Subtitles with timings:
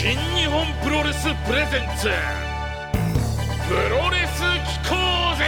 [0.00, 2.06] 新日本プロレスプレゼンツ。
[2.06, 4.42] プロレス
[4.84, 4.94] 機構
[5.36, 5.44] ぜ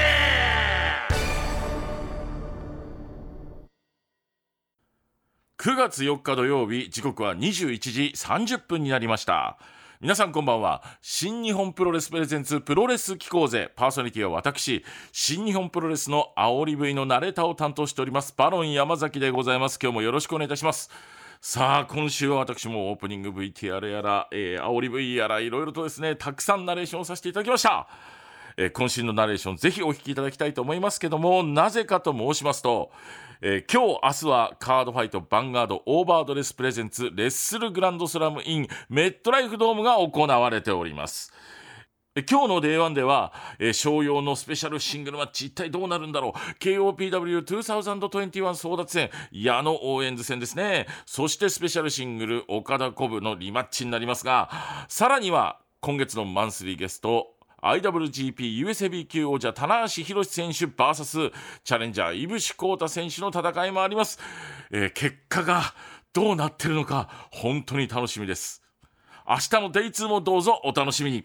[5.56, 9.56] ！9月4日土曜日時刻は21時30分になりました。
[10.01, 10.82] 皆さんこんばんは。
[11.01, 13.71] 新日本プロレスプレゼンツプロレス機構ぜ。
[13.76, 18.34] パーソナリティは私新日本プロレスの煽り V のナレーターを担当しております。
[18.37, 19.78] バロン山崎でございます。
[19.80, 20.91] 今日もよろしくお願いいたします。
[21.43, 27.89] さあ今週は私もオープニング VTR やら、えー、煽り V やらいろいろとですねたくさんナレーションをさせていただきました。
[28.59, 32.91] えー、今週のナレーションぜひお聞きいただきたいと思いますけどもなぜかと申しますと、
[33.41, 41.33] えー、今日明日はカードファイトヴァンガード overDress presents Wrestle Grand Slam in メットライフドームが行われております。
[42.29, 46.38] 今日の Day1 では、えー、商用のスペシャルシングルマッチ一体どうなるんだろう。
[46.62, 50.87] KOPW2021 争奪戦矢野オーエンズ戦ですね。
[51.06, 54.51] そしてスペシャルシングルオカダコブのリマッチになりますが
[54.88, 61.33] さらには今月のマンスリーゲスト IWGP USB 級王者棚橋宏選手 VS
[61.64, 64.19] チャレンジャー井伏浩太選手の戦いもあります、
[64.70, 65.62] えー、結果が
[66.12, 68.62] どうなってるのか本当に楽しみです。
[69.28, 71.25] 明日の Day2 もどうぞお楽しみに。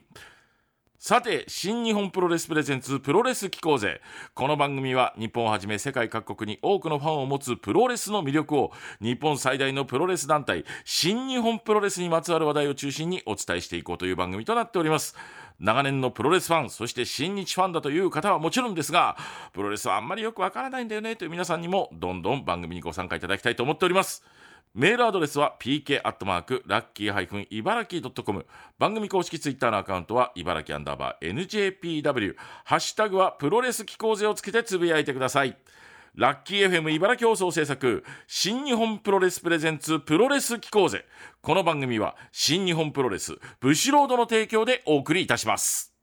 [1.08, 4.02] さて新日本プロレスプレゼンツプロレス機構ぜ
[4.34, 15.16] この番組は日本をはじめ世界各国に多くのファンを持つプロレスの魅力を日本最大のプロレス団体新日本プロレスにまつわる話題を中心にお伝えしていこうという番組となっております。
[15.59, 19.16] 長年のプロレスファンそして新日ファンだという方はもちろんですが
[19.53, 24.23] プロレスはあんまりよくわからないんだよねという皆さんにもどんどん番組にご参加いただきたいと思っております。
[24.76, 28.45] メールアドレスは pk アットマークラッキーハイフン茨城 .com
[28.78, 35.56] 番組公式ツイッターのアカウントは茨城アンダーバー NJPW ハッシュタグはプロレス機構勢をつけてつぶやいてください。
[36.16, 41.06] ラッキー FM 茨城放送制作新日本プロレスプレゼンツプロレス機構ぜ
[41.42, 45.94] この番組は新日本プロレスブシロードの提供でお送りいたします。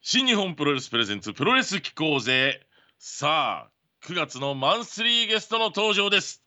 [0.00, 2.66] 新日本プロレスプレゼンツプロレス機構ぜ
[2.98, 3.71] さあ
[4.04, 6.42] 9月のマンスリーゲストの登場です。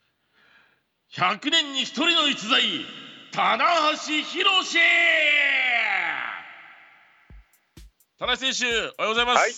[1.13, 2.61] 100年に1人の逸材
[3.31, 4.77] 棚橋宏
[8.19, 9.51] 棚橋選手おはようございます、はい、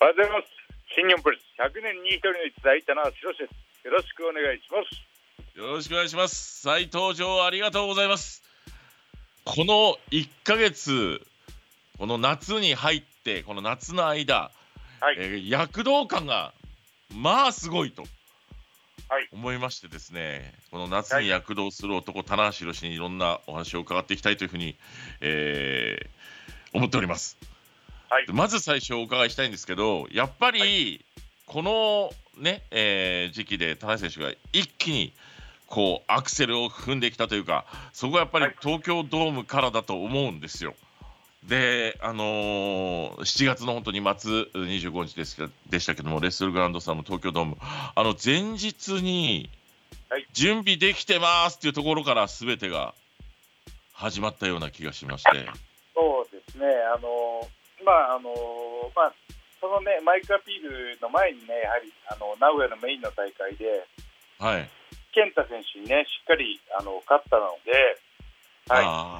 [0.00, 0.50] おはようございます。
[0.96, 3.84] 新日本プロレス100年に1人の逸材棚橋宏です。
[3.84, 4.78] よろしくお願いしま
[5.52, 5.58] す。
[5.58, 6.62] よろしくお願いします。
[6.62, 8.42] 再登場ありがとうございます。
[9.44, 11.20] この1か月
[11.98, 14.50] この夏に入ってこの夏の間、
[15.00, 15.16] はい。
[15.18, 16.54] えー、躍動感が
[17.14, 18.04] まあすごいと。
[19.32, 24.76] 思いましてですね、この夏に躍動する男、棚橋宏にいろんなお話を伺っていきたいというふうに、
[25.20, 27.36] えー、思っております。
[28.08, 31.04] はい、まず最初お伺いしたいんですけど、やっぱり、
[31.46, 35.12] このね、えー、時期で田中選手が一気に
[35.66, 40.74] こうアクセルを踏んできたというか、そこはやっぱり東京ドームからだと思うんですよ。
[41.44, 45.36] で、あのー、7月の本当に末25日です
[45.68, 49.50] でしたけども、レッスルグランドさんの東京ドーム、あの前日に
[50.32, 52.94] 準備できてますっていうところからすべてが
[53.92, 55.30] 始まったような気がしまして。
[55.94, 58.34] そうですね、あのー、まああのー、
[58.94, 59.12] まあ、
[59.60, 63.86] そのね、マイクアピールの前にね、やはりあの名古屋のメインの大会で、
[64.38, 64.68] はい、
[65.12, 67.98] 健太選手にね、しっかりあの勝ったので、
[68.68, 69.19] は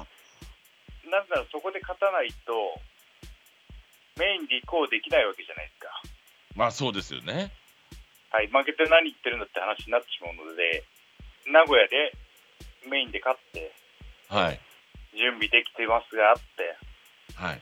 [1.11, 2.79] なぜならそこで勝たないと、
[4.17, 6.01] メインで移行できないわけじゃないですか。
[6.55, 7.51] まあそうですよね。
[8.31, 10.83] はい、負けて何言ってるんだって話になってしまうので、
[11.51, 12.15] 名古屋で
[12.89, 13.71] メインで勝って、
[14.29, 14.59] はい、
[15.13, 16.77] 準備できてますがあって、
[17.35, 17.61] はい、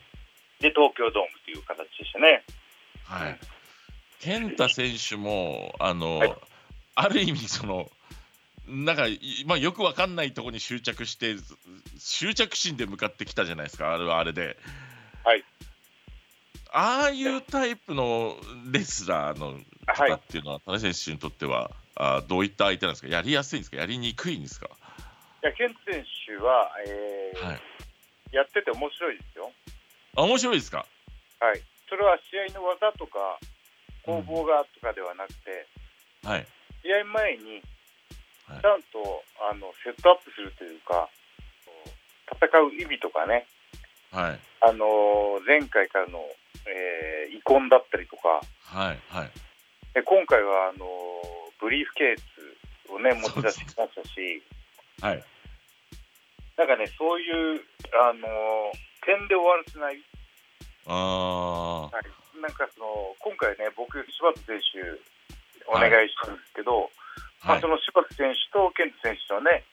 [0.61, 2.43] で東京ドームという形でしたね。
[3.03, 3.39] はい、
[4.19, 6.35] 健太選手もあの、はい、
[6.95, 7.89] ある意味その
[8.69, 9.07] なんか、
[9.45, 11.35] まあ、よくわかんないところに執着して、
[11.97, 14.57] 執着心で向かってきたじゃないですか、あれはあれで。
[15.23, 15.43] はい。
[16.71, 18.37] ああいうタイプの
[18.71, 24.69] レスラーの方っていうのは、田中選手にとってはあどういった相手なんですか、やりやすいんですか、やりにくいんですか？
[25.41, 27.61] いや、ケン選手は、えー、はい、
[28.31, 29.51] やってて面白いですよ。
[30.15, 30.85] あ面白いですか？
[31.39, 33.39] はい、それは試合の技とか
[34.05, 35.65] 攻防がとかではなくて、
[36.23, 36.45] うん、はい、
[36.83, 37.63] 試合前に
[38.57, 41.07] ちゃんとあのセットアップするというか、
[42.33, 43.45] 戦う意味とかね、
[44.11, 46.19] はい、あの前回からの、
[46.65, 49.31] えー、遺恨だったりとか、はいはい、
[49.93, 50.85] で今回はあの
[51.61, 54.43] ブリーフケースをね持ち出してきましたし、
[55.01, 55.23] はい、
[56.57, 57.61] なんかねそういう
[57.93, 58.27] あの
[59.05, 60.01] 点で終わらせない。
[60.87, 66.89] あはい、なんかその今回ね僕柴田選手お願いしたんですけど、はい
[67.45, 69.63] まあ、その柴田選手と健太選手のね、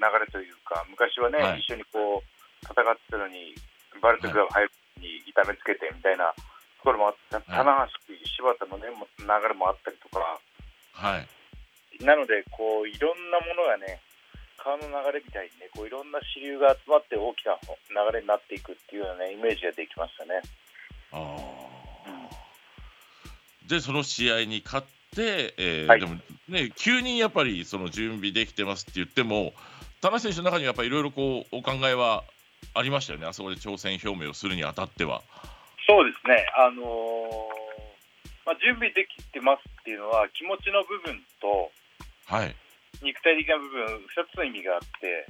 [0.00, 3.54] れというか、昔はね、はい、一緒にこう戦ってたのに、
[4.00, 6.42] バルテクが入るに痛めつけてみたいなと
[6.82, 10.40] ころもあって、棚橋、柴田の、ね、流れもあったりとか、
[10.94, 14.00] はい、なのでこう、いろんなものがね、
[14.58, 17.58] 川の流れみたいにね、こういろんな支流が集まって大きな
[17.90, 20.40] 流れになっていくっていうような、ね、イメージができましたね。
[21.10, 21.18] あ
[23.62, 26.16] うん、で、その試合に勝って、えー、はい、でも
[26.48, 29.52] ね、急にやっぱりその準備できてますって言っても、
[30.00, 32.24] 田中選手の中にはやっぱりいろいろこうお考えは
[32.74, 35.22] ありましたよね、あそこで挑戦表明をするにあたっては。
[35.86, 36.82] そうですね、あのー、
[38.46, 41.70] まあ、準備できてますっていうのは、気持ちの部分と、
[42.26, 42.54] はい、
[43.02, 43.98] 肉体的な部分、2
[44.32, 45.26] つの意味があって、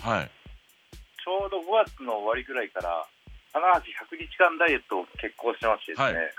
[0.00, 0.30] はい、
[1.22, 3.06] ちょうど5月の終わりぐらいから、
[3.52, 6.34] 棚橋100日間ダイエットを決行してましてですね、はい、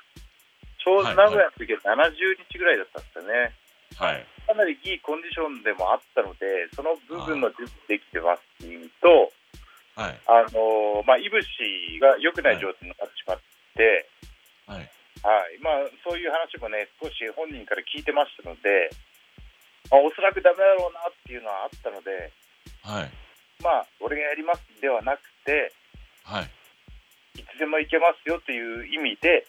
[0.83, 2.13] ちょうど名古屋の時は70
[2.49, 3.53] 日ぐらいだったんですよね。
[3.97, 9.31] はい、かなりいいコンディションでもあったので、その部分の準備できてますっていうと、
[9.95, 11.47] はい、あのまあ、いぶし
[11.99, 13.39] が良くない状態になってしまっ
[13.73, 14.05] て、
[14.67, 14.89] はい、
[15.23, 15.59] はい。
[15.59, 18.89] まあ、そういう話もね、少し本人から聞いてましたので、
[19.89, 22.31] まあ、おそらくダメだろうなっていうのはあったので、
[22.83, 23.11] はい、
[23.63, 25.73] まあ、俺がやりますではなくて、
[26.23, 29.47] はい、いつでも行けますよという意味で、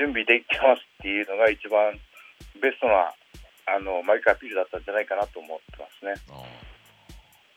[0.00, 1.92] 準備できてますっていうのが一番
[2.62, 3.12] ベストな
[3.68, 6.14] あのマイクアピールだったんじゃないかなと思ってますね。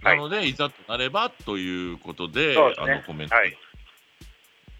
[0.03, 3.57] なので、はい、いざとなればということで、でね、あのコメント、はい、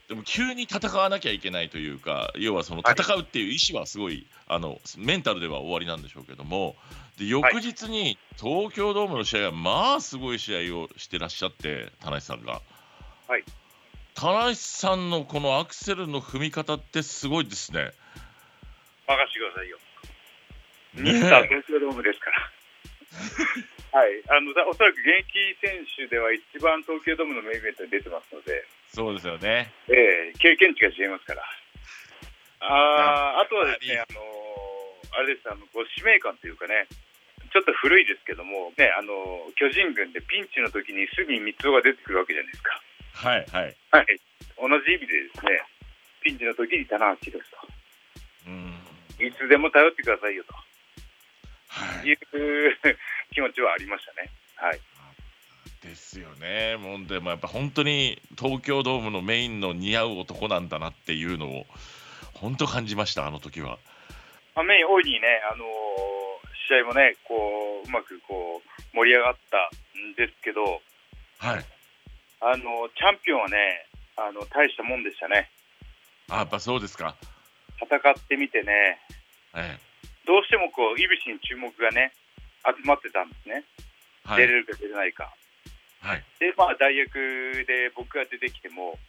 [0.10, 6.76] でも急に戦わなきゃいけないというか、要はその戦うっていう意思はすごい、はい、あのメンタルでは終わりなんでしょうけども、
[7.18, 12.62] で翌日に東京ドームの試合が、まあすごい試合をしてらっしゃって、田中さんが。
[13.30, 13.44] はい、
[14.16, 17.92] 田中さんのこのアクセルの踏み方ってすごいですね。
[19.08, 19.78] 任せてくださいよ。
[20.94, 22.52] ミスター東京ドームですから。
[24.00, 31.44] はい、あのおそらく現役選手では一番東京ドームのメインイベントに出てますので、そうですよね、えー、経験値が違いますから、
[32.60, 36.88] ああとはですね、あのー、あれです、あのこう使命感というかね、
[37.52, 39.14] ちょっと古いですけども、ね、あの
[39.56, 42.82] 巨人軍でピンチの時にすぐに三つが出てくるわけじゃないですか。
[43.14, 44.06] はいはい、はい、
[44.58, 45.62] 同じ意味でですね、
[46.22, 47.58] ピンチの時に棚橋宏と、
[48.48, 48.74] うん、
[49.20, 50.54] いつでも頼ってくださいよと。
[52.06, 52.14] い。
[52.14, 52.18] う
[53.34, 54.30] 気持ちはありましたね。
[54.56, 54.80] はい。
[55.82, 61.66] ですよね、もうでもやっぱ本当に東京ドームのメインの似合う男なんだなっていうのを
[62.34, 63.80] 本当感じました、あの時は。
[64.56, 65.68] まあ、メイン大いにね、あのー、
[66.70, 69.70] 試合もね、こううまくこう盛り上がった
[70.00, 70.82] んですけど、
[71.40, 71.66] はい、
[72.44, 73.88] あのチャンピオンはね、
[74.18, 75.50] あの大したもんでしたね。
[76.30, 77.16] あやっぱそうですか。
[77.80, 79.00] 戦ってみてね、
[79.56, 79.80] ええ、
[80.28, 82.12] どうしてもこう、いぶしに注目がね、
[82.66, 83.64] 集まってたんですね。
[84.26, 85.32] はい、出れるか出れないか。
[86.02, 89.00] はい、で、まあ、代役で僕が出てきても、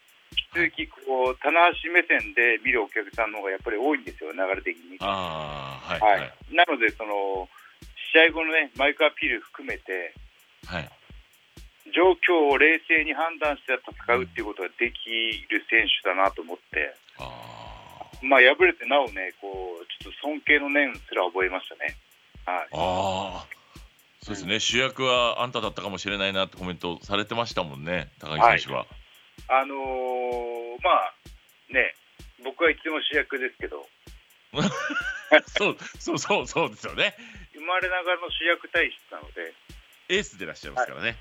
[0.55, 4.97] 引き続きこう、棚橋目線で見るお客さんの方がやっぱり多いんですよ、流れ的に。
[5.01, 7.49] あはい、はい、なので、その、
[8.13, 10.15] 試合後のね、マイクアピール含めて、
[10.67, 10.91] はい、
[11.94, 16.94] 状況を冷静に判断して戦うっていうことができる選手だなと思って、
[18.23, 21.96] まあ、敗れてなおね、こう、ちょっと尊敬の念すら覚えましたね。
[22.46, 23.46] はい、ああ、
[24.20, 28.80] そうですね、うん、主役はあんただったかもしれないなってコメントされてましたもんね、高木選手は。
[28.80, 28.88] はい、
[29.62, 31.14] あのー、まあ、
[31.71, 31.95] ね、
[32.42, 33.87] 僕はいつでも主役ですけど、
[35.47, 37.14] そうそうそうそうですよね。
[37.54, 39.52] 生まれながらの主役体質なので、
[40.09, 41.16] エースでいらっしゃいますからね、はい、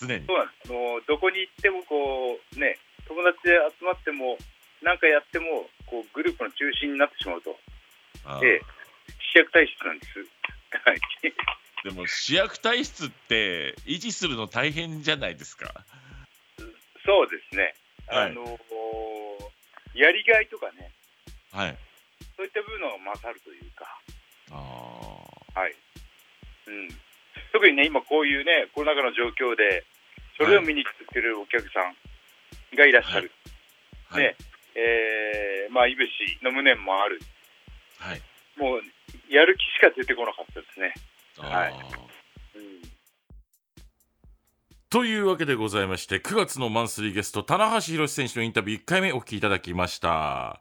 [0.00, 0.26] 常に。
[0.26, 0.72] そうなんです。
[0.72, 4.38] もうどこに行ってもこう、ね、友達で集まっても、
[4.82, 7.58] なんかやってもこうグループの中心になってしまうと、
[8.42, 8.60] ええ、
[9.32, 10.24] 主役体質なんです。
[11.84, 15.84] でも主役体質って維持するの大変じゃないですか？
[17.06, 17.74] そうですね。
[18.08, 20.90] あのー、やりがいとかね、
[21.52, 21.78] はい、
[22.36, 24.00] そういった部分が勝るというか、
[24.50, 25.58] あ。
[25.58, 25.74] はい。
[26.66, 26.88] うん、
[27.58, 29.84] 特にね、今こういうね、コロナ禍の状況で、
[30.38, 33.32] それを見に来てくれるお客さんがいらっしゃる。
[34.10, 34.36] はい、ね、
[34.76, 36.10] えー、まあ、いぶし
[36.40, 37.20] の無念もある、
[37.98, 38.22] はい、
[38.56, 38.80] もう
[39.28, 40.94] やる気しか出てこなかったですね。
[41.36, 41.72] はい。
[41.72, 41.76] う
[42.60, 42.82] ん、
[44.88, 50.60] というわけでございまして9月のマンスリーゲスト棚橋宏選手のインタビュー1回目お聞きいただきました。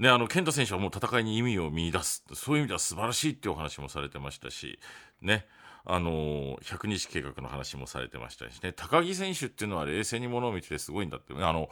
[0.00, 4.80] ね、あの健太選手はもう戦いに意味を見出すそういう意味では素晴らしいっていうお話もされてましたし、
[5.22, 5.46] ね、
[5.86, 11.68] あの100日計画の話もされてましたしね高木選手っていうのは冷静にものを見ててすごいんだってあの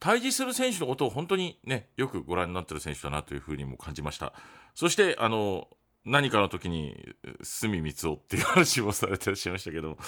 [0.00, 4.32] 対峙する選手のことを本当にね、よくご覧になってる選手だなというふうにも感じました。
[4.74, 5.68] そして、あの、
[6.04, 6.94] 何かの時に
[7.60, 9.98] 角光雄っていう話もされてらっしゃいましたけど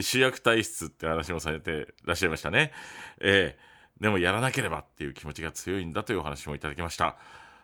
[0.00, 2.72] 主役体質って話もされてらっしゃいましたね。
[3.20, 7.16] えー、でもやらなければっていう気持ちが強いんだというお話もいただきました。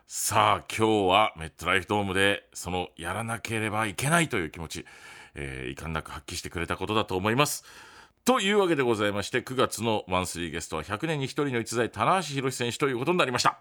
[0.05, 4.85] さあ今日はメットライフドームでそのやらなければいけないという気持ち、
[5.35, 7.63] えー、遺憾なく発揮してくれたことだと思います。
[8.25, 13.57] というわけでございまして9月のマンスリーゲストは100年に1人の逸材棚橋宏選手ということになりました、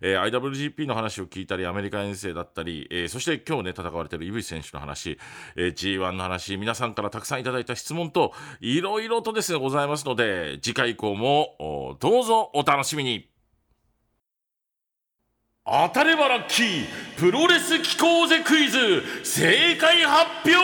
[0.00, 5.18] えー、IWGP の話を聞いたりアメリカ遠征だったり、えー、そして今日ね戦われている井口選手の話、
[5.56, 13.28] えー、G1 の話皆さんからたくさんいただいた質問といろいろとですねございますので次回以降もどうぞお楽しみに
[15.68, 16.86] 当たればラッキー
[17.18, 20.54] プロレス聞こうぜクイズ正解発表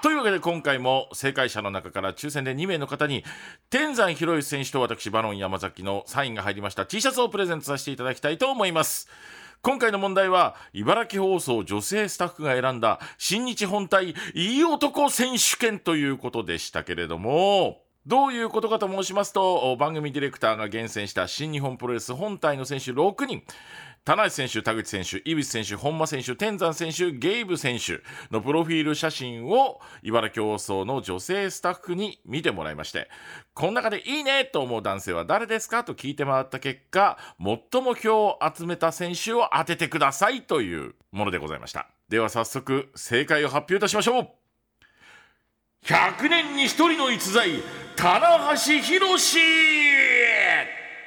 [0.00, 3.24] というわけで今回も正解者の中から抽選で2名の方に
[3.68, 9.08] 天山博之選手と私バロン山崎のサインが入りました T シャツをプレゼントさせていただきたいと思います。
[9.60, 17.82] 今回の問題は茨城放送女性スタッフが選んだ新日本体いい男選手権ということでしたけれども。
[18.06, 23.42] どういうことかと申しますと番組ディレクターが厳選した新日本プロレス本体の選手6人
[24.04, 28.00] 棚橋選手、田口選手、井口選手、本間選手、天山選手、ゲイブ選手
[28.32, 33.08] のプロフィール写真を茨城放送の女性スタッフに見てもらいまして、
[33.54, 41.88] この中でいいねと思う男性は誰ですかと聞いて回った結果、最も票を集めた選手を当ててくださいというものでございました。
[42.08, 44.41] では早速正解を発表いたしましょう。
[45.84, 47.60] 100年に1人の逸材、
[47.96, 49.38] 棚橋宏。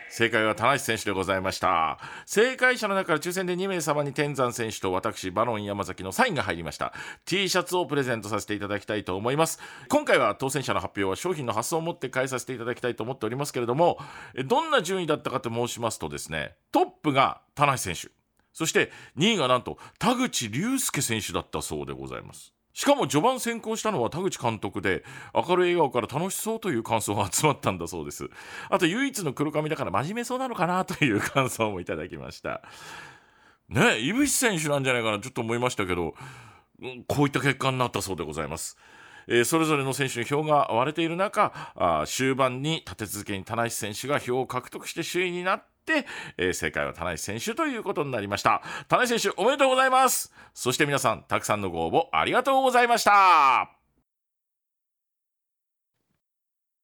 [0.10, 1.98] 正解は田無選手でございました。
[2.26, 6.94] 正解者の中から抽選で2名様に天山選手と私バロン山崎のサインが入りました。
[7.24, 9.62] T シャツをプレゼントさせていただきたいと思います。
[9.88, 13.98] 今回は当選者の発表は商品の発送を持って返させていただきたいと思っておりますけれども
[14.46, 18.10] どんな順位だったかと申しますとですねトップが田無選手。
[18.52, 22.55] そして2位がなんと田口竜介選手だったそうでございます。
[22.76, 28.30] しかも序盤先行したのは田口監督で明るい笑顔から楽しそうという感想が集まったんだそうです。
[28.70, 32.62] あと唯一の黒髪だから真面目そうなのかなという感想もいただきました。
[33.70, 36.16] ね井渕選手なんじゃないかなちょっと思いましたけど
[37.08, 38.78] こういった結果になったそうでございます。
[39.28, 45.75] えー、それぞれの選手に票が割れている中あ終盤に立て続けに田無選手が票を獲得して首位になって、
[46.38, 48.62] えー、正解は田内選手ということになりました。
[48.88, 50.34] 田内選手おめでとうございます。
[50.54, 53.70] そして皆さんたくさんのご応募ありがとうございました。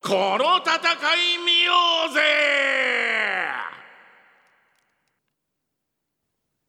[0.03, 0.75] この戦
[1.36, 1.74] い見よ
[2.10, 3.21] うぜ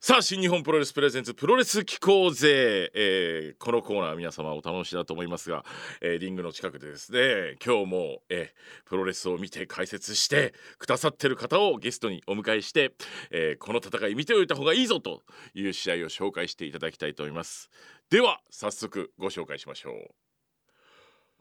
[0.04, 5.64] さあ新日本プロレスプレゼンツプロレス聞こうぜ、えー、このコーナー皆様お楽しみだと思いますが、
[6.00, 12.94] えー、リングの近くでですね今日も、えー、プロレスを見て解説してくださってる方をゲストにお迎えして、
[13.30, 15.22] えこの戦い見ておいた方がいいぞと
[15.54, 17.70] いう試合を紹介していただきたいと思います。
[18.10, 20.10] では早速ご紹介しましょう。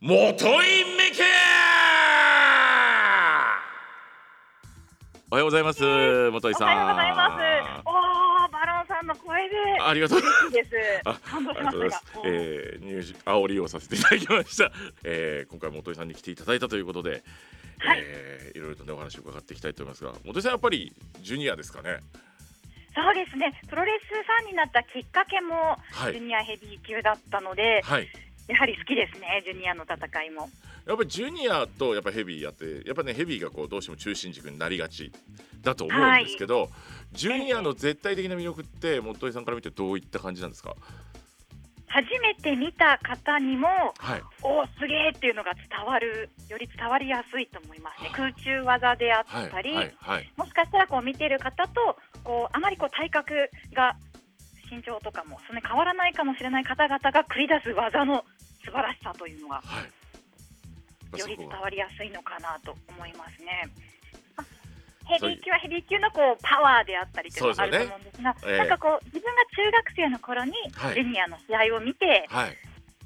[0.02, 1.24] 元井メケ
[5.32, 5.82] おはようございます
[6.30, 6.68] 元井さん。
[6.68, 7.91] おはようございます
[9.14, 10.22] んの声でありがとう。
[10.52, 10.72] です。
[11.30, 14.72] 感動しましたえー、入煽りをさせていただきました、
[15.04, 17.24] えー、今回元井さんに来ていただいたということで、
[17.80, 18.00] はい。
[18.04, 22.00] えー、いろいろとねお話を伺っていきたいと思いますが元井さんやっぱりジュニアですかね？
[22.94, 23.54] そうですね。
[23.70, 25.78] プロレスファンになったきっかけも、
[26.12, 28.10] ジュニアヘビー級だったので、はい、
[28.52, 30.50] やはり好きですねジュニアの戦いも。
[30.86, 35.12] やっぱりジュニアとやっぱヘビーやってやっぱねヘビーがこうどうしても中心軸になりがち
[35.62, 36.70] だと思うんですけど、はい、
[37.14, 40.76] ジュニアの絶対的な魅力って元井さんから見てどういった感じなんですか？
[41.88, 43.68] 初めて見た方にも、
[43.98, 49.76] はい、おすげえっていうのが伝わるより伝わりやすいと思いますね、空中技であったり、
[50.38, 53.98] もしかしたらこう見てる方とこうあまりこう体格が
[54.72, 58.24] 身長とかもそんな変わらないかもしれない方々が繰り出す技の
[58.64, 59.62] 素晴らしさというのが、
[61.18, 63.68] より伝わりやすいのかなと思いますね。
[65.04, 70.54] ヘビー級はヘビー級のこうパワーであったりというのがあると思うんですが、なんかこう自分が中学生の頃に
[70.96, 72.56] ジュニアの試合を見て、はい、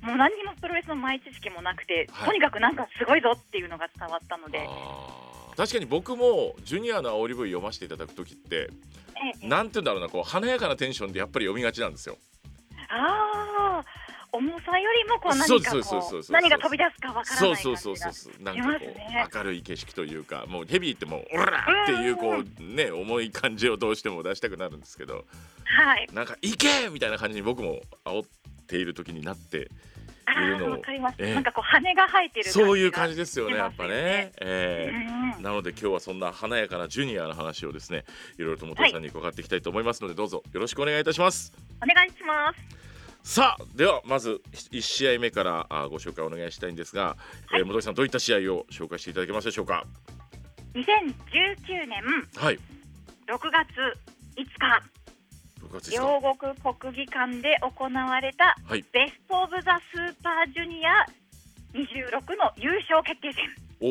[0.05, 4.59] もう何にもプロレスの前知識もなくて、はい、とにかくなんかすごいぞっていうのが伝わったので。
[5.55, 8.69] 確かに僕もジュニアの煽り V 読ませていただく時って、
[9.41, 12.17] えー、なんて言うんだろうなこう華やかなテンションでやっぱり読みがちなんですよ。
[12.89, 13.85] ああ
[14.35, 18.43] 重さよりもこう何かこう何が飛び出すかわからないそうそうそうそう。
[18.43, 25.25] なんかこう、明るい景色というかもうヘビーってもうオラっていうこうね重い感じをどうしても出したくなるんですけど、
[25.63, 28.25] はい、なんか行けみたいな感じに僕も煽っ
[28.67, 29.69] ている時になって
[30.43, 30.77] いるのを、
[31.17, 38.05] えー、なんかこう羽が生えてるそういう感じですよねやっぱね、えー、なので今日はそんな華やかなジュニアの話をですね
[38.37, 41.53] いろいろと元さんに伺っていきたいと思いますので、どうぞよろしくお願いいたします。
[41.81, 42.85] おお願いします。
[43.25, 49.85] さあではまず1試合目からあご紹介お願いしたいんですが、はい、えー、本さんどういった試合を紹介していただけますでしょうか
[50.75, 50.85] ？2019
[51.87, 52.03] 年、
[52.35, 52.59] はい、6
[53.51, 53.69] 月
[54.37, 54.94] 5日
[55.91, 61.05] 両国国技館で行われた、はい、ベスト・オブ・ザ・スーパージュニア
[61.73, 63.45] 26の優勝決定戦。
[63.81, 63.87] お、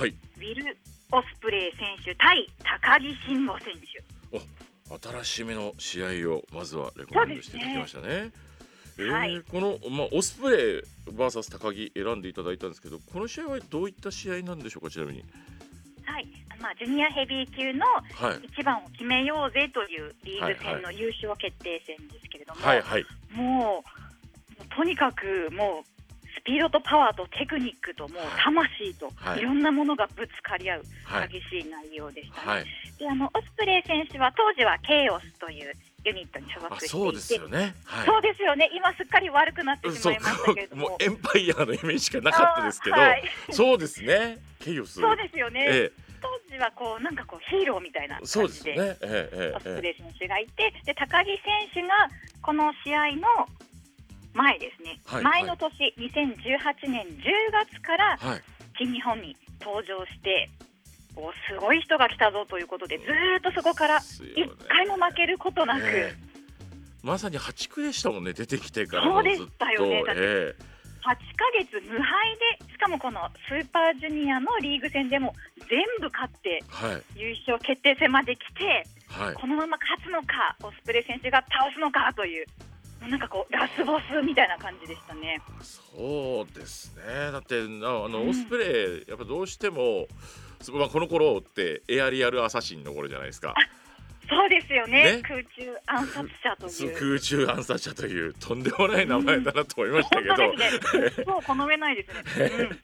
[0.00, 0.76] はい、ウィル・
[1.12, 2.46] オスプレイ選手対
[2.82, 4.18] 高木慎吾選手。
[4.90, 8.32] お新しめの試合をまずはレコメンドしていただきましたね。
[8.98, 14.90] えー、はい、この、まあ、オスプレイ VS 高木選んでいただいたんですけどこの試合はどういった試合なんでしょうか？
[14.90, 15.24] ちなみに。
[16.04, 16.26] はい
[16.60, 17.86] まあ、ジュニアヘビー級の
[18.42, 22.82] 一番を決めようぜというリーグ戦の優勝決定戦ですけれども、はい。
[22.82, 25.98] はい、もうとにかくもう
[26.40, 29.42] スピードとパワーとテクニックともう魂とい。
[29.42, 30.82] ろんなものがぶつかり合う
[31.28, 32.46] 激しい内容でしたね。
[32.46, 32.64] はい、
[32.98, 35.72] であのオスプレイ選手は当時はケイオスという
[36.04, 38.70] ユニットに所属していてそうですよね、はい、そうですよね。
[38.72, 40.96] 今すっかり悪くなってしまいましたけれども。
[41.00, 44.38] エンパイアのイメージしかなかったですけど、 はい、そうですね。
[44.60, 45.00] ケイオス。
[45.00, 45.92] そうですよね、ええ、
[46.48, 51.30] 当時はこうなんかこうヒーローみたいな感じで、ねええ、オスプレイ選手がいてで高木
[51.74, 51.88] 選手が
[52.42, 53.22] この試合の
[54.34, 58.18] 前ですね、はい、前の年、2018年10月から
[58.78, 60.48] 新日本に登場して、
[61.16, 66.14] おすごい人が来たぞということで、ずっとそこから1回も負けることなく、ね、
[67.02, 70.54] まさに破竹でしたもんね、出てきてからそうでしたよね、だって、
[71.02, 71.16] 8か
[71.58, 75.34] 月無敗で、しかもこのスーパージュニアのリーグ戦でも
[75.68, 76.62] 全部勝って、
[77.16, 82.46] 優勝決定戦まで来て、はい、このまま勝つのか、オスプレイ選手が倒すのかという。
[83.00, 85.40] なんかこうラスボスみたいな感じでしたね。
[85.62, 87.30] そうですね。
[87.30, 90.08] だってあの、うん、オスプレイやっぱどうしても、
[90.72, 93.54] まあこの頃ってエアリアルアサシンの頃じゃないですか。
[94.28, 96.98] そうですよね、ね、空中暗殺者という。
[96.98, 100.64] 空中暗殺者というとんでもない名前だなと思いましたけど、うん、ね、
[101.16, 102.78] そう好めないですね、うん、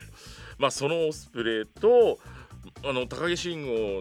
[0.59, 2.19] まあそのオスプレイと
[2.83, 4.01] あの高木慎吾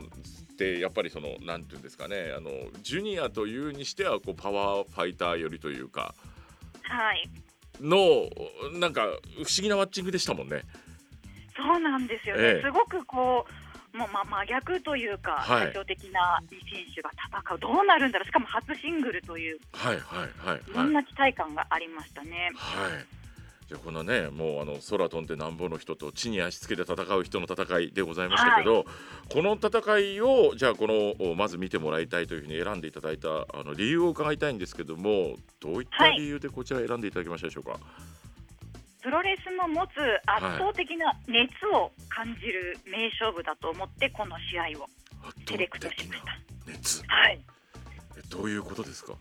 [0.53, 2.33] ってやっぱりそのなんていうんですかね。
[2.35, 2.49] あの
[2.81, 6.13] ジュニアというにしてはこうパワーファイター寄りというか。
[6.83, 7.29] はい。
[7.81, 8.29] の
[8.79, 9.19] なんか不思
[9.61, 10.61] 議なマッチングでしたもんね。
[11.55, 13.62] そうなんですよね、ええ、すごくこう
[13.93, 16.59] もうま真逆というか、はい、的な選
[16.93, 22.51] 手が戦う、どうなるんだろう、しかも初シングルという、はいはいはい、はい、いろんな期待感がありましたね。
[22.55, 23.05] はい。
[23.69, 28.85] じゃこのねもうあの空飛んでなんぼの人と地に足つけて戦う人の戦いでございましたけど、はい、
[29.31, 37.71] この戦いをじゃあこのまず見てもらいたいというふうに選んでいただいたあの理由を伺いたいんですけどもどういった理由でこちら選んでいただきましたでしょうか？
[37.71, 37.81] はい、
[39.03, 44.87] プロレスの持つ圧倒的な熱を感じる名勝負だと思ってこの試合を
[45.45, 46.71] セレクトしました。
[46.71, 47.03] 熱。
[47.07, 47.39] はい。
[48.29, 49.13] どういうことですか？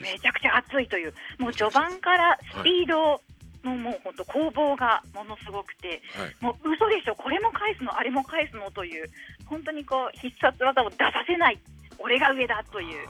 [0.00, 1.14] めちゃくちゃ熱いという。
[1.38, 3.20] もう序盤からスピード、
[3.62, 8.70] のもう本当攻防がものすごくて、はい、もう嘘でしょ、これも返すの、あれも返すの？
[8.70, 9.06] という、
[9.46, 11.58] 本当にこう必殺技を出させない、
[11.98, 13.06] 俺が上だという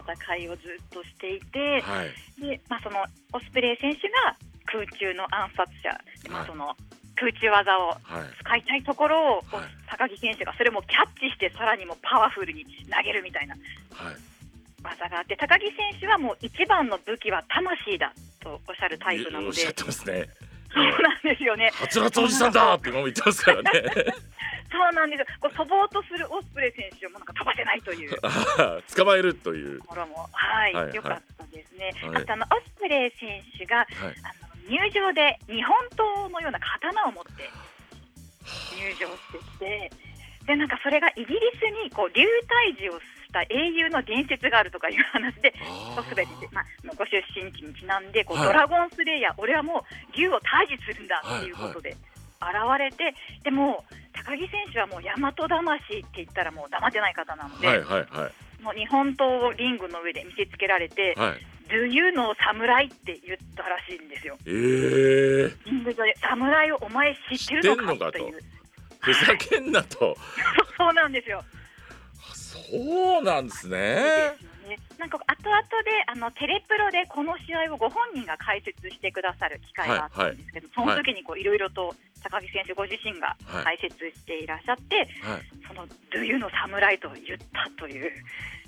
[0.00, 3.04] 戦いをずっとしていて、はい、でまあ、その
[3.34, 4.34] オスプレイ選手が
[4.70, 5.90] 空中の暗殺者、
[6.30, 6.76] まあ、その
[7.16, 7.96] 空中技を
[8.40, 9.42] 使いたいところを、
[9.88, 13.56] 高木選手がそれもキャッチして、さらにもパワフルに投げるみたいな。
[14.82, 19.46] 技があって高木選手はもう一番の武器は魂だとおっしゃるタイプなので。
[19.48, 20.28] おっしゃってますね。
[20.72, 21.70] そうなんですよね。
[21.74, 23.70] はつらつおじさんだって今も言ってますからね。
[24.70, 25.26] そうなんですよ。
[25.40, 28.16] こう飛ぼうとするオスプレイ選手をもなんか飛ばせないという。
[28.94, 29.80] 捕まえるという。
[29.80, 37.48] ところもはい、はい、よかったですね、はい、あとあのオスプレイ選手が、はい、あの入場で日本刀のような刀を持って
[38.76, 39.92] 入場してきて
[40.46, 42.24] でなんかそれがイギリスにこう流
[42.74, 45.54] 体児をした英雄の伝説があるとかいう話で、
[46.08, 46.64] すべて、まあ、
[46.96, 51.96] ご出身地にちなんでこう、はい、ドラゴンスレイヤー、俺はもう竜を退治するんだっていうことで。
[52.40, 64.36] 現れて、でも高木選手はもう大和魂って言ったらもう黙ってない方なので、はいはいはい、もう日本刀をリングの上で見せつけられて、はい、ドゥユの侍って言ったらしいんですよ。
[64.44, 68.38] えー、リング上で侍をお前知ってるのかっていう。
[69.00, 70.16] ふざけんなと。
[70.76, 71.42] そうなんですよ。
[72.32, 74.34] そうなんですね。
[74.98, 75.68] なんか後々で
[76.06, 81.44] あのテレプロでこの試合をご本人が解説してくださる機会があったんですけど、はいはい、その時にこうい。
[81.44, 88.12] ろいろと高木選手ご自身が解説していらっしゃって、はい、そのドゥユの侍と言ったという、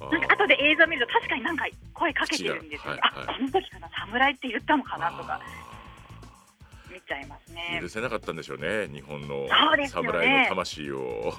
[0.01, 5.41] なんか後で映像を見ると確かになんか声かけてるんですよ、あこの時かな侍って言ったのかなとか。
[7.13, 7.79] 見ちゃいますね。
[7.81, 9.47] 許せなかったんでしょうね日本の
[9.89, 11.35] 侍の魂を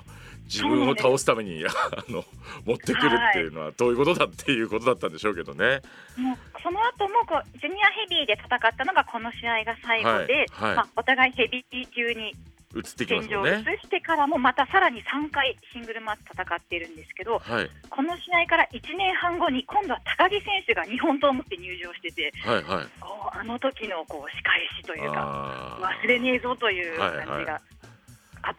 [0.46, 1.70] 自分を倒すためにあ
[2.12, 2.24] の
[2.66, 5.82] 持ってくるっていうのはどういうことだっていうことだったんでしょうけどね。
[6.18, 12.36] もうその後もこうジュニアヘビーで戦ったのがこの試合が最後で、はいはい、まあ、お互いヘビー級に
[12.76, 13.62] 移ってきますよね。
[13.62, 22.88] 移してからもまたさらに3回シングルマッチ戦っているんですけど、はい、この試合から1年半後に今度は高木選手が日本刀を持って入場してて、はいはい、
[23.36, 27.62] あの時のこう仕返しというか忘れねえぞという感じが、はいはい、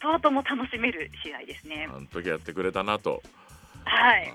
[0.03, 1.89] 後々も楽しめる試合ですね。
[1.89, 3.23] あの時やってくれたなと。
[3.85, 4.33] はい。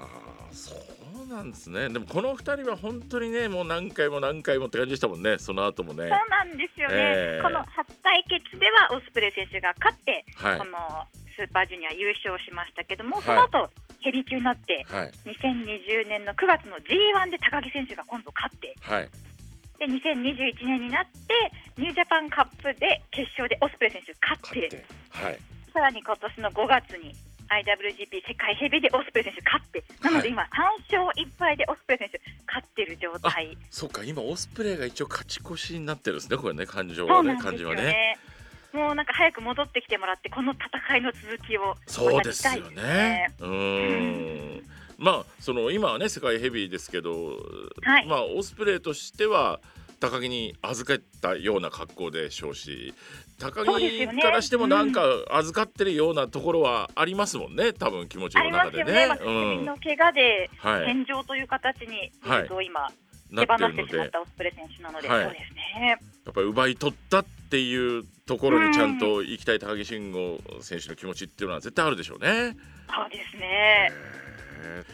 [0.52, 0.75] そ
[1.23, 1.89] うなんですね。
[1.89, 5.38] でもこの二人は本当にね、もう何回も何回もって感じでしたもんね。
[5.39, 6.10] その後もね。
[6.10, 6.95] そうなんですよね。
[6.95, 10.78] えー、この初対決ではオスプレイ選手が勝って、はい、この
[11.36, 13.69] スーパージュニア優勝しましたけども、その後、
[14.02, 18.75] ヘビー級になって、はい、2020年の9月の G1 で高木選手が今度勝って。
[18.82, 19.10] はい
[19.80, 25.39] で2021年になってニュージャパンカップで決勝でオスプレイ選手勝ってはい、
[25.74, 27.15] さらに今年の5月に
[27.50, 30.48] IWGP 世界ヘビーでオスプレイ選手勝って、なので今、3
[30.88, 33.58] 勝1敗でオスプレイ選手、勝ってる状態。
[33.72, 38.20] そうか、今、オスプレイが一応勝ち越しになってるんですね、これね、感情はね、感じはね。
[38.72, 43.34] もうなんか早く戻ってきてもらって、この戦いの続きを、そうですよね。
[43.39, 44.63] うん
[45.00, 47.38] まあその今はね世界ヘビーですけど、
[47.82, 49.60] はい、まあオスプレイとしては
[50.00, 52.94] 高木に預けたような格好でしょうし
[53.40, 58.92] 高木からしてもなんか預かってるようなところはありますもんね、多分気持ちの中でね。
[58.92, 59.08] ね。
[59.08, 62.92] まあ、の怪我で返上という形に、はい、今、
[63.30, 65.98] 手放してしまったオスプレイ選手なので、はい、そうですね。
[66.26, 72.58] やっぱり奪い取ったっていうところにちゃんと行きたい高木慎吾選手の気持ちっていうのは絶対あるでしょうね。
[72.94, 73.92] そうですね。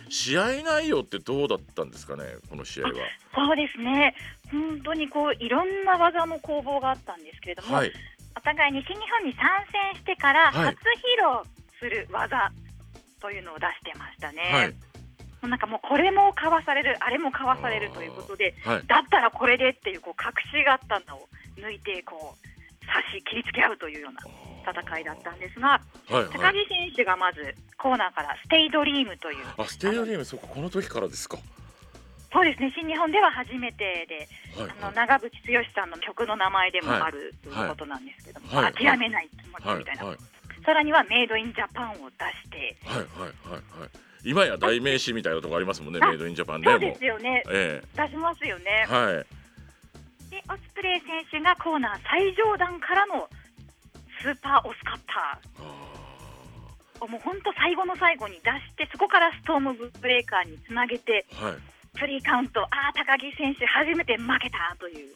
[0.10, 2.94] 試合内容ってどうだったんですかね、この試合は？
[3.34, 4.16] そうですね、
[4.52, 7.92] 本当にこういろんな技の攻防があったんですけれども、はい、
[8.38, 9.44] お互い西日本に参
[9.94, 10.78] 戦してから初披露
[11.80, 12.52] する技
[13.22, 14.42] というのを出してましたね。
[14.52, 14.74] はい。
[15.48, 29.46] なんかもうこれもかわされる、あれもかわされるということで、はい、だったらこれでっていうこう隠しがあったのを抜いてこう差し切りつけ合うというような戦いだったんですが、はいはい、高木選手がまずコーナーから Stay Dream という。
[29.58, 31.38] あ Stay Dream そうかこの時からですか。
[32.32, 34.28] そうですね、新日本では初めてで、
[34.60, 38.64] はいはい、あの長渕剛さんの曲の名前でもある、ということなんですけども、はい。
[38.66, 40.16] はい、諦めない気持ちみたいな、はい。
[40.16, 43.08] はい、さらには Made in Japan を出して、はいはい
[43.48, 43.90] はいはい、
[44.26, 48.86] 今や代名詞みたいなとこありますもんね、 Made in Japan でそうですよね、えー、出しますよね。
[48.90, 49.24] は
[50.28, 53.30] い、でオスプレイ選手がコーナー最上段からの
[54.22, 55.95] スーパーオスカッター。
[57.08, 61.54] もう本当最後の最後に出してそこからストームブレーカーにつなげて、はい、
[61.98, 65.16] スリーカウント、ああ、高木選手、初めて負けたという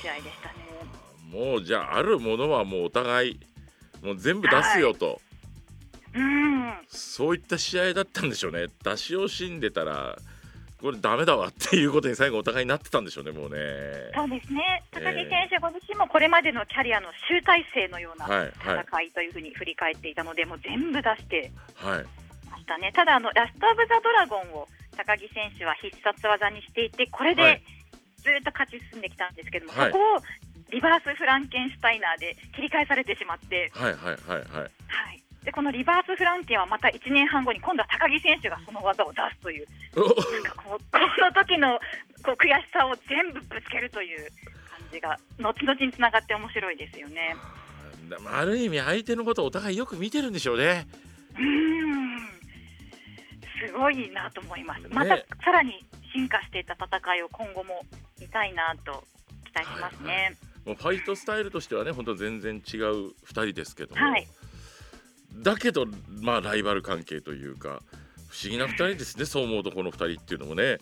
[0.00, 0.54] 試合でしたね。
[1.30, 3.40] もうじゃあ、あるものはもうお互い、
[4.02, 5.20] もう全部出すよと、
[6.12, 6.74] はい、うん。
[6.88, 10.16] そういった試合だったんでしょうね、出し惜しんでたら、
[10.84, 13.56] これだめだわっていうことに最後お互いになってたんでしょうね、もうね。
[14.12, 14.84] そうですね。
[14.92, 18.28] 高木選手ご自身もこれまでのキャリアの集大成のような
[18.60, 21.50] 戦いというふうに振り返っていたので、もう全部出して
[22.52, 22.84] ましたね。
[22.84, 27.62] はい、ただあのラストオブザドラゴンを高木選手は必殺技にしていて、これで
[28.20, 30.18] ずっと勝ち進んできたんですけども、はい、そこを
[30.68, 34.70] リバースフランケンシュタイナーで切り返されてしまって、はいはいはいはい。
[34.84, 41.78] はいでこのリバースフランケンはまた1年半後に今度は高木選手がその技を出すという、なんかこうこの時の
[42.24, 44.30] こう悔しさを全部ぶつけるという
[44.70, 47.36] 感じが、後々につながって面白いですよね。
[48.26, 50.86] ある意味、相手のことをお互いよく見てるんでしょうね。
[51.38, 51.84] うん
[53.66, 54.82] すごいなと思います。
[54.90, 57.84] また、さらに進化していた戦いを今後も
[58.20, 59.04] 見たいなと
[59.44, 60.12] 期待しますね。
[60.12, 60.34] はいはい、
[60.66, 64.26] もうファイトスタイルとしてはね、本当全然違う2人ですけども、はい、
[65.44, 65.86] だけど、
[66.22, 67.82] まあ、ライバル関係というか、
[68.28, 70.78] 不思議な2人ですね、そう思うと、この2人っていうのもね。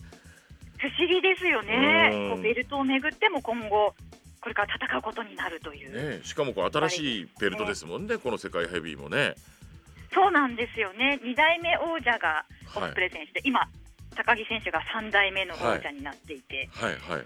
[0.77, 3.93] 不思議ですよね、こうベルトをめぐっても今後、
[4.41, 6.17] これから戦うことになるという。
[6.17, 9.35] ね、しかもこう新しいベルトですもんね、この世界ヘビーもね。
[10.13, 12.45] そうなんですよね、2代目王者が
[12.75, 13.69] オスプレイ選手で、はい、今、
[14.15, 16.99] 高木選手が3代目の王者になっていて、はい、はい。
[16.99, 17.17] はい。
[17.17, 17.25] はい。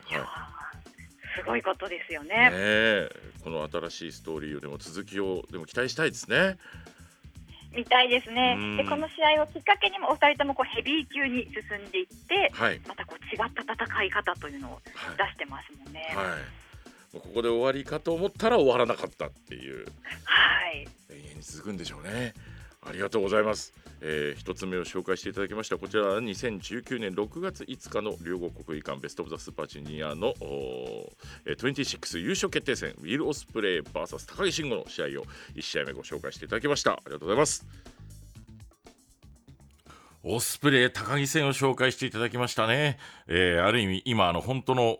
[1.37, 2.49] すごいことですよね。
[2.49, 3.09] ね
[3.43, 6.57] この新しいストーリーをでも続きをでも期待したいですね。
[7.77, 8.57] みたいですね。
[8.75, 16.11] でこの試合をきっかけにもお二人ともこうヘビー級に進んでいって、はい、またこう違った戦い方というのを出してますもんね。
[16.15, 16.39] はい、はい、
[17.13, 19.85] ここで終わりかと思ったら終わらなかったっていう。
[20.25, 20.87] はい。
[21.11, 22.33] 永遠に続くんでしょうね。
[22.87, 23.73] ありがとうございます。
[23.99, 25.77] えー、1つ目を紹介していただきました。
[25.77, 30.33] こちらは2019年6月5日の両国国技館ベスト・オブ・ザ・スーパージュニアの
[31.45, 35.07] 26優勝決定戦ウィル・オスプレイ VS 高木慎吾の試合を
[35.55, 36.93] 1試合目ご紹介していただきました。
[36.93, 37.96] ありがとうございます。
[40.29, 42.97] オスプレイ高木戦を紹介していただきましたね。
[43.27, 44.97] えー、ある意味、今、あの、本当の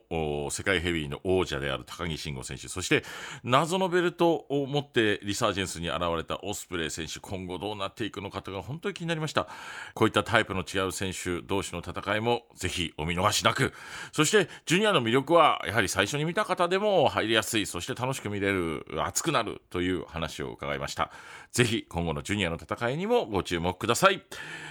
[0.50, 3.04] 世界ヘビーの王者である高木慎吾選手、そして
[3.44, 9.50] 謎のベルトを持ってリサージェンスに現れたオスプレイ選手、今後どうなっていくのかとか、本当に気になりました。
[9.96, 13.74] こういったタイプの違う選手同士の戦いも、ぜひお見逃しなく。
[14.14, 21.12] そして、ジュニアの魅力は、やはり最初に見た方でも入りやすい、そして楽しく見れる、熱くなるという話を伺いました。
[21.52, 24.22] ぜひ、今後のジュニアの戦いにもご注目ください。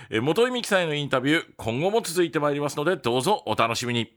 [0.09, 4.17] え元井美樹さんへのインタビュー今後も続いてまいりますのでどうぞお楽しみに。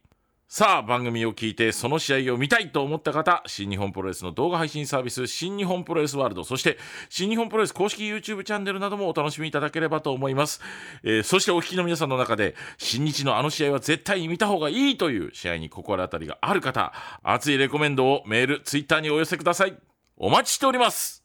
[0.51, 10.59] さあ番組を聞いてその試合を見たいと思った方新日本プロレスの動画配信サービス新日本プロレスワールドそして新日本プロレス公式 YouTube チャンネルなどもお楽しみいただければと思います、
[11.03, 19.77] えー、そしてお聞きの皆さんの中で新日のあの試合は絶対に見た方がいいという試合に心当たりがある方熱いレコメンドをメール Twitter にお寄せください。
[20.17, 21.23] お待ちしております。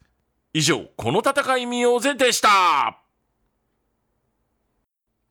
[0.53, 3.04] 以上この戦い見ようぜでした。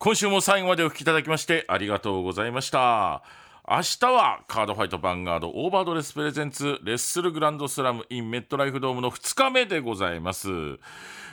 [0.04, 3.24] 今週も最後までお聞きいただきましてありがとうございました。
[3.66, 10.50] 明日はカードファイトヴァンガード overDress presents Wrestle Grand Slam in メットライフドームの2日目でございます。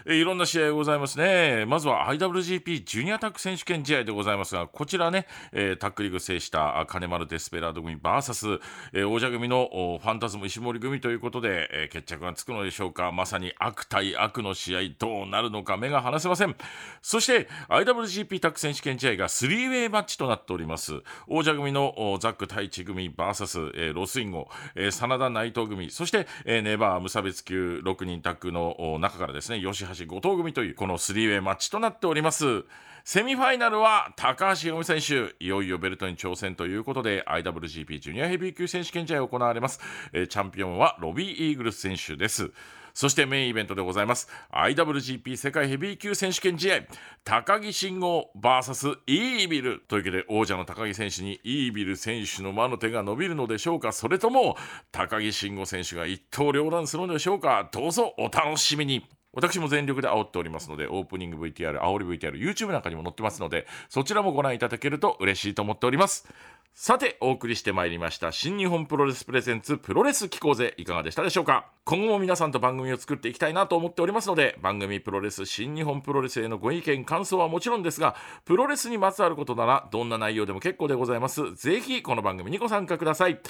[0.06, 1.64] いろんな試合ございますね。
[1.66, 8.60] まずは IWGP ジュニアタック選手権試合でございますが、こちらね、えー、タックリーグ制した金丸デスペラード組 VS、
[8.92, 13.12] えー、王者組のファンタズム石森組ということで、えー、決着がつくのでしょうか。
[13.12, 16.56] まさに悪対悪の試合、どうなるのか目が離せません。
[17.02, 21.02] そして IWGP タック選手権試合が3ウェイマッチとなっております。
[21.26, 32.64] 王者組のザック太一組 VS、えー、ロスインゴ、えー、真田内藤組、そして、えー、ネバー無差別級6人タッグの中からですね、吉橋後藤組というこのスリーウェイマッチとなっております。
[33.04, 35.44] セミファイナルは高橋宏美選手。
[35.44, 39.80] いよいよベルトに挑戦ということで IWGP ジュニアヘビー級選手権試合が行われます、
[40.12, 42.50] えチャンピオンはロビー・イーグルス選手です。
[42.94, 44.28] そしてメインイベントでございます。
[44.52, 46.80] IWGP 世界ヘビー級選手権試合。
[47.24, 49.80] 高木慎吾 VS イービル。
[49.88, 53.92] というわけで王者の高木選手にイービル選手の魔の手が伸びるのでしょうか。
[53.92, 54.56] それとも
[54.92, 57.68] 高木慎吾選手が一刀両断するのでしょうか。
[57.72, 59.19] どうぞお楽しみに。
[59.32, 66.26] 私も全力で煽っておりますので、オープニング VTR、煽り VTR、YouTube なんかにも載ってますので、そちらもご覧いただけると嬉しいと思っております。
[66.72, 71.66] さて、お送りしてまいりました、新日本プロレスプレゼンツプロレス機構ぜ、いかがでしたでしょうか？
[71.84, 78.14] 今後も皆さんと番組を作っていきたいなと思っておりますので、番組プロレス、新日本プロレスへのご意見、感想はもちろんですが、
[78.44, 81.54] プロレスにまつわることなら、どんな内容でも結構でございます。
[81.54, 83.40] ぜひ、この番組にご参加ください。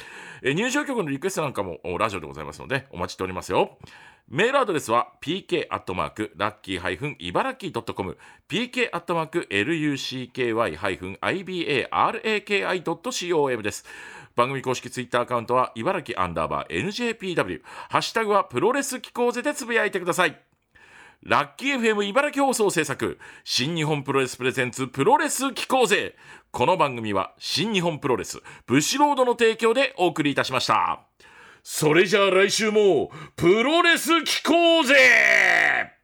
[0.42, 3.78] え入場曲のリクエストなんかもラジオでございますので、お待ちしておりますよ。
[4.32, 8.16] メールアドレスは pk アットマークラッキー茨城ドットコム
[8.48, 13.84] pk アットマーク lucky ハイ ibaraki.com です。
[14.36, 20.40] 番組公式ツイッターアカウントは茨城アンダーバー NJPW ハッシュタグはプロレス機構ぜでつぶやいてください。
[21.24, 26.14] ラッキー FM 茨城放送制作新日本プロレスプレゼンツプロレス機構ぜ
[26.52, 31.00] この番組は新日本プロレスブシロードの提供でお送りいたしました。
[31.62, 35.99] それじゃあ来週もプロレス聞こうぜ